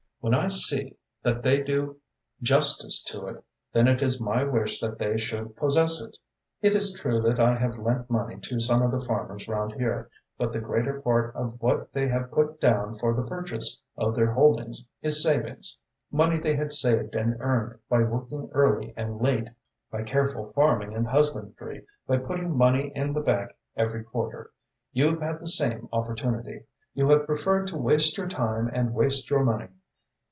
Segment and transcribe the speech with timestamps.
[0.23, 1.97] When I see that they do
[2.43, 6.15] justice to it, then it is my wish that they should possess it.
[6.61, 10.11] It is true that I have lent money to some of the farmers round here,
[10.37, 14.31] but the greater part of what they have put down for the purchase of their
[14.31, 19.47] holdings is savings, money they had saved and earned by working early and late,
[19.89, 24.51] by careful farming and husbandry, by putting money in the bank every quarter.
[24.91, 26.65] You've had the same opportunity.
[26.93, 29.69] You have preferred to waste your time and waste your money.